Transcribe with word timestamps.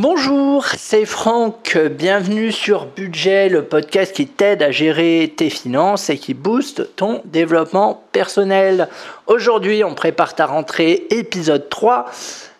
Bonjour, 0.00 0.64
c'est 0.76 1.04
Franck, 1.04 1.76
bienvenue 1.76 2.52
sur 2.52 2.86
Budget, 2.86 3.48
le 3.48 3.64
podcast 3.64 4.14
qui 4.14 4.28
t'aide 4.28 4.62
à 4.62 4.70
gérer 4.70 5.34
tes 5.36 5.50
finances 5.50 6.08
et 6.08 6.18
qui 6.18 6.34
booste 6.34 6.94
ton 6.94 7.20
développement 7.24 8.04
personnel. 8.12 8.88
Aujourd'hui, 9.26 9.82
on 9.82 9.96
prépare 9.96 10.36
ta 10.36 10.46
rentrée 10.46 11.08
épisode 11.10 11.68
3. 11.68 12.06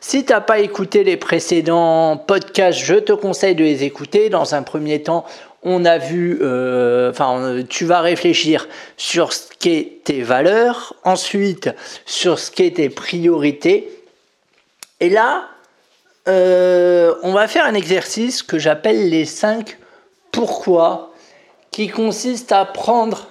Si 0.00 0.24
t'as 0.24 0.40
pas 0.40 0.58
écouté 0.58 1.04
les 1.04 1.16
précédents 1.16 2.16
podcasts, 2.16 2.80
je 2.80 2.96
te 2.96 3.12
conseille 3.12 3.54
de 3.54 3.62
les 3.62 3.84
écouter. 3.84 4.30
Dans 4.30 4.56
un 4.56 4.64
premier 4.64 5.00
temps, 5.04 5.24
on 5.62 5.84
a 5.84 5.98
vu, 5.98 6.40
euh, 6.42 7.12
enfin, 7.12 7.62
tu 7.68 7.84
vas 7.84 8.00
réfléchir 8.00 8.66
sur 8.96 9.32
ce 9.32 9.44
qu'est 9.60 10.00
tes 10.02 10.22
valeurs, 10.22 10.96
ensuite 11.04 11.70
sur 12.04 12.40
ce 12.40 12.50
qu'est 12.50 12.74
tes 12.74 12.88
priorités. 12.88 13.88
Et 14.98 15.08
là, 15.08 15.44
euh, 16.28 17.14
on 17.22 17.32
va 17.32 17.48
faire 17.48 17.64
un 17.64 17.74
exercice 17.74 18.42
que 18.42 18.58
j'appelle 18.58 19.08
les 19.08 19.24
5 19.24 19.78
pourquoi, 20.30 21.12
qui 21.70 21.88
consiste 21.88 22.52
à 22.52 22.64
prendre 22.64 23.28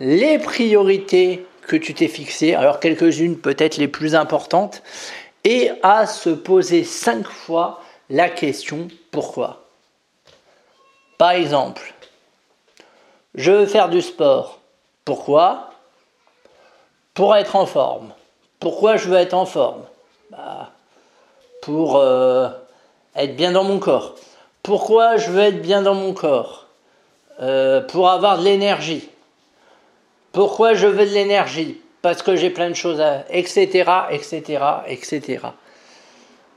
les 0.00 0.38
priorités 0.38 1.46
que 1.66 1.76
tu 1.76 1.94
t'es 1.94 2.08
fixées, 2.08 2.54
alors 2.54 2.80
quelques-unes 2.80 3.38
peut-être 3.38 3.76
les 3.76 3.88
plus 3.88 4.14
importantes, 4.14 4.82
et 5.44 5.70
à 5.82 6.06
se 6.06 6.30
poser 6.30 6.84
5 6.84 7.26
fois 7.26 7.82
la 8.08 8.28
question 8.28 8.88
pourquoi. 9.10 9.66
Par 11.18 11.32
exemple, 11.32 11.94
je 13.34 13.50
veux 13.50 13.66
faire 13.66 13.88
du 13.88 14.00
sport. 14.00 14.60
Pourquoi? 15.04 15.70
Pour 17.14 17.36
être 17.36 17.56
en 17.56 17.66
forme. 17.66 18.12
Pourquoi 18.60 18.96
je 18.96 19.08
veux 19.08 19.16
être 19.16 19.34
en 19.34 19.46
forme? 19.46 19.82
Bah, 20.30 20.72
pour 21.62 21.96
euh, 21.96 22.48
être 23.16 23.34
bien 23.34 23.52
dans 23.52 23.64
mon 23.64 23.78
corps. 23.78 24.16
Pourquoi 24.62 25.16
je 25.16 25.30
veux 25.30 25.40
être 25.40 25.62
bien 25.62 25.80
dans 25.80 25.94
mon 25.94 26.12
corps? 26.12 26.66
Euh, 27.40 27.80
Pour 27.80 28.10
avoir 28.10 28.38
de 28.38 28.44
l'énergie. 28.44 29.08
Pourquoi 30.32 30.74
je 30.74 30.86
veux 30.86 31.06
de 31.06 31.12
l'énergie? 31.12 31.80
Parce 32.02 32.22
que 32.22 32.36
j'ai 32.36 32.50
plein 32.50 32.68
de 32.68 32.74
choses 32.74 33.00
à... 33.00 33.24
etc. 33.30 33.90
etc. 34.10 34.58
etc. 34.86 35.38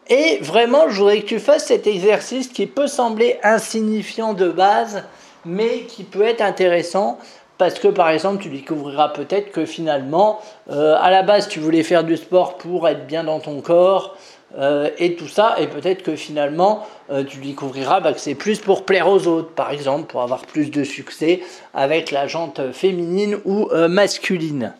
Et 0.07 0.39
vraiment, 0.41 0.89
je 0.89 0.97
voudrais 0.97 1.21
que 1.21 1.25
tu 1.25 1.39
fasses 1.39 1.65
cet 1.65 1.87
exercice 1.87 2.47
qui 2.47 2.65
peut 2.65 2.87
sembler 2.87 3.39
insignifiant 3.43 4.33
de 4.33 4.49
base, 4.49 5.03
mais 5.45 5.81
qui 5.81 6.03
peut 6.03 6.23
être 6.23 6.41
intéressant 6.41 7.19
parce 7.57 7.79
que 7.79 7.87
par 7.87 8.09
exemple, 8.09 8.43
tu 8.43 8.49
découvriras 8.49 9.09
peut-être 9.09 9.51
que 9.51 9.65
finalement, 9.65 10.41
euh, 10.69 10.97
à 10.99 11.09
la 11.09 11.23
base, 11.23 11.47
tu 11.47 11.59
voulais 11.59 11.83
faire 11.83 12.03
du 12.03 12.17
sport 12.17 12.57
pour 12.57 12.87
être 12.87 13.07
bien 13.07 13.23
dans 13.23 13.39
ton 13.39 13.61
corps, 13.61 14.17
euh, 14.57 14.89
et 14.99 15.15
tout 15.15 15.27
ça, 15.27 15.55
et 15.59 15.67
peut-être 15.67 16.01
que 16.01 16.15
finalement 16.15 16.87
euh, 17.09 17.25
tu 17.25 17.39
découvriras 17.39 17.99
bah, 17.99 18.13
que 18.13 18.19
c'est 18.19 18.35
plus 18.35 18.59
pour 18.59 18.85
plaire 18.85 19.09
aux 19.09 19.27
autres, 19.27 19.49
par 19.49 19.71
exemple, 19.71 20.05
pour 20.05 20.21
avoir 20.21 20.45
plus 20.45 20.71
de 20.71 20.83
succès 20.85 21.41
avec 21.73 22.09
la 22.11 22.27
jante 22.27 22.71
féminine 22.71 23.37
ou 23.43 23.67
euh, 23.73 23.89
masculine. 23.89 24.73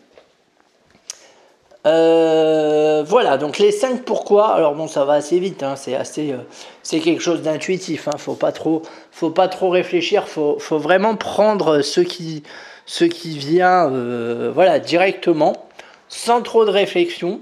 voilà, 1.84 3.36
donc 3.36 3.58
les 3.58 3.70
5 3.70 4.02
pourquoi, 4.02 4.54
alors 4.54 4.74
bon 4.74 4.88
ça 4.88 5.04
va 5.04 5.14
assez 5.14 5.38
vite, 5.38 5.62
hein, 5.62 5.76
c'est 5.76 5.94
assez, 5.94 6.34
c'est 6.82 7.00
quelque 7.00 7.22
chose 7.22 7.42
d'intuitif, 7.42 8.08
hein, 8.08 8.16
faut 8.16 8.34
pas 8.34 8.52
trop, 8.52 8.80
faut 9.10 9.30
pas 9.30 9.48
trop 9.48 9.68
réfléchir, 9.68 10.26
faut, 10.26 10.58
faut 10.58 10.78
vraiment 10.78 11.16
prendre 11.16 11.82
ce 11.82 12.00
qui, 12.00 12.44
ce 12.86 13.04
qui 13.04 13.36
vient, 13.36 13.90
voilà, 14.54 14.78
directement, 14.78 15.52
sans 16.08 16.40
trop 16.40 16.64
de 16.64 16.70
réflexion, 16.70 17.40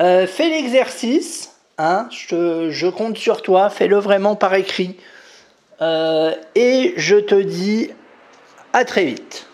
euh, 0.00 0.26
fais 0.26 0.48
l'exercice, 0.48 1.52
hein, 1.78 2.08
je, 2.10 2.88
compte 2.88 3.18
sur 3.18 3.42
toi, 3.42 3.68
fais-le 3.70 3.98
vraiment 3.98 4.36
par 4.36 4.54
écrit. 4.54 4.96
Euh, 5.82 6.34
et 6.54 6.94
je 6.96 7.16
te 7.16 7.34
dis 7.34 7.90
à 8.72 8.84
très 8.84 9.04
vite. 9.04 9.49